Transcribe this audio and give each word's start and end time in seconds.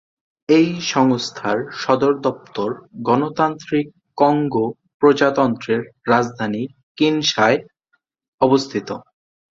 এই 0.49 0.67
সংস্থার 0.93 1.57
সদর 1.73 2.13
দপ্তর 2.25 2.69
গণতান্ত্রিক 3.07 3.87
কঙ্গো 4.17 4.65
প্রজাতন্ত্রের 4.99 5.81
রাজধানী 6.07 6.63
কিনশাসায় 6.97 7.57
অবস্থিত। 8.41 8.89